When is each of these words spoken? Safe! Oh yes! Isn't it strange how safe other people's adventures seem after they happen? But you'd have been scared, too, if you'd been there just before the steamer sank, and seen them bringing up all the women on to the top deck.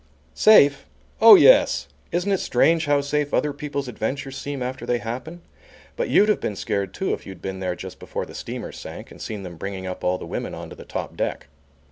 Safe! 0.33 0.87
Oh 1.21 1.35
yes! 1.35 1.87
Isn't 2.11 2.31
it 2.31 2.39
strange 2.39 2.87
how 2.87 3.01
safe 3.01 3.35
other 3.35 3.53
people's 3.53 3.87
adventures 3.87 4.35
seem 4.35 4.63
after 4.63 4.83
they 4.83 4.97
happen? 4.97 5.43
But 5.95 6.09
you'd 6.09 6.27
have 6.27 6.39
been 6.41 6.55
scared, 6.55 6.91
too, 6.91 7.13
if 7.13 7.27
you'd 7.27 7.39
been 7.39 7.59
there 7.59 7.75
just 7.75 7.99
before 7.99 8.25
the 8.25 8.33
steamer 8.33 8.71
sank, 8.71 9.11
and 9.11 9.21
seen 9.21 9.43
them 9.43 9.57
bringing 9.57 9.85
up 9.85 10.03
all 10.03 10.17
the 10.17 10.25
women 10.25 10.55
on 10.55 10.71
to 10.71 10.75
the 10.75 10.85
top 10.85 11.15
deck. 11.15 11.49